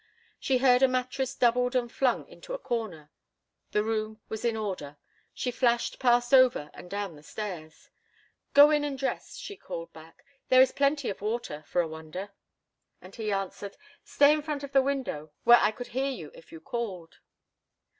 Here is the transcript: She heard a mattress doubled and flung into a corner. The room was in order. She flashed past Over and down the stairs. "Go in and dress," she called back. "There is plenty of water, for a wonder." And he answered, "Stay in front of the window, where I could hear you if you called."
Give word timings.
She 0.39 0.57
heard 0.57 0.81
a 0.81 0.87
mattress 0.87 1.35
doubled 1.35 1.75
and 1.75 1.91
flung 1.91 2.27
into 2.27 2.55
a 2.55 2.57
corner. 2.57 3.11
The 3.69 3.83
room 3.83 4.19
was 4.29 4.43
in 4.43 4.57
order. 4.57 4.97
She 5.31 5.51
flashed 5.51 5.99
past 5.99 6.33
Over 6.33 6.71
and 6.73 6.89
down 6.89 7.15
the 7.15 7.21
stairs. 7.21 7.91
"Go 8.55 8.71
in 8.71 8.83
and 8.83 8.97
dress," 8.97 9.37
she 9.37 9.55
called 9.55 9.93
back. 9.93 10.25
"There 10.49 10.59
is 10.59 10.71
plenty 10.71 11.11
of 11.11 11.21
water, 11.21 11.63
for 11.67 11.81
a 11.83 11.87
wonder." 11.87 12.31
And 12.99 13.13
he 13.13 13.31
answered, 13.31 13.77
"Stay 14.03 14.33
in 14.33 14.41
front 14.41 14.63
of 14.63 14.71
the 14.71 14.81
window, 14.81 15.33
where 15.43 15.59
I 15.61 15.69
could 15.69 15.89
hear 15.89 16.09
you 16.09 16.31
if 16.33 16.51
you 16.51 16.59
called." 16.61 17.19